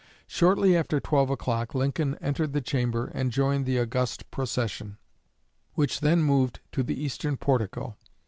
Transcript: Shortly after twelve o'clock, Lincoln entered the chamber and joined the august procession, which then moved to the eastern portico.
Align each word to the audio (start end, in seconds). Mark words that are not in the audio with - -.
Shortly 0.25 0.75
after 0.75 0.99
twelve 0.99 1.29
o'clock, 1.29 1.75
Lincoln 1.75 2.15
entered 2.19 2.53
the 2.53 2.59
chamber 2.61 3.11
and 3.13 3.29
joined 3.31 3.67
the 3.67 3.79
august 3.79 4.31
procession, 4.31 4.97
which 5.75 5.99
then 5.99 6.23
moved 6.23 6.59
to 6.71 6.81
the 6.81 6.99
eastern 6.99 7.37
portico. 7.37 7.97